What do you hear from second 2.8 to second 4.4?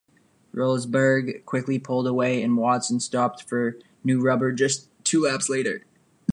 stopped for new